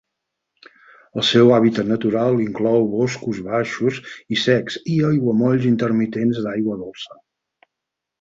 El 1.21 1.25
seu 1.31 1.49
hàbitat 1.57 1.89
natural 1.89 2.39
inclou 2.45 2.87
boscos 2.93 3.41
baixos 3.49 3.99
i 4.37 4.39
secs 4.45 4.79
i 4.95 4.97
aiguamolls 5.11 5.69
intermitents 5.73 6.41
d'aigua 6.47 6.79
dolça. 6.81 7.19